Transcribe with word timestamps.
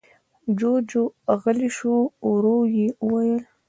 جُوجُو 0.57 1.03
غلی 1.41 1.69
شو. 1.77 1.95
ورو 2.29 2.57
يې 2.75 2.87
وويل: 3.05 3.43